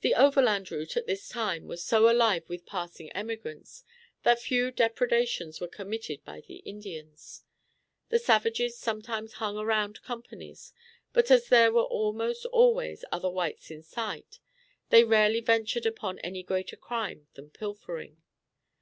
[0.00, 3.84] The overland route, at this time, was so alive with passing emigrants,
[4.22, 7.44] that few depredations were committed by the Indians.
[8.08, 10.72] The savages sometimes hung around companies,
[11.12, 14.38] but as there were almost always other whites in sight,
[14.88, 18.22] they rarely ventured upon any greater crime than pilfering.